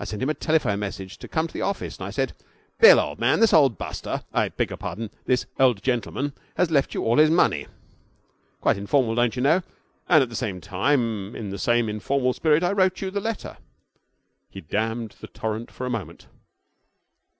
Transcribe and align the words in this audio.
I 0.00 0.04
sent 0.04 0.20
him 0.20 0.28
a 0.28 0.34
telephone 0.34 0.80
message 0.80 1.16
to 1.18 1.28
come 1.28 1.46
to 1.46 1.54
the 1.54 1.60
office, 1.62 1.96
and 1.96 2.04
I 2.04 2.10
said: 2.10 2.32
"Bill, 2.80 2.98
old 2.98 3.20
man, 3.20 3.38
this 3.38 3.52
old 3.52 3.78
buster" 3.78 4.24
I 4.34 4.48
beg 4.48 4.70
your 4.70 4.76
pardon, 4.76 5.10
this 5.26 5.46
old 5.60 5.80
gentleman 5.80 6.32
"has 6.56 6.72
left 6.72 6.92
you 6.92 7.04
all 7.04 7.18
his 7.18 7.30
money." 7.30 7.68
Quite 8.60 8.78
informal, 8.78 9.14
don't 9.14 9.36
you 9.36 9.42
know, 9.42 9.62
and 10.08 10.24
at 10.24 10.28
the 10.28 10.34
same 10.34 10.60
time, 10.60 11.36
in 11.36 11.50
the 11.50 11.56
same 11.58 11.88
informal 11.88 12.32
spirit, 12.32 12.64
I 12.64 12.72
wrote 12.72 13.00
you 13.00 13.12
the 13.12 13.20
letter.' 13.20 13.58
He 14.48 14.60
dammed 14.60 15.14
the 15.20 15.28
torrent 15.28 15.70
for 15.70 15.86
a 15.86 15.90
moment. 15.90 16.26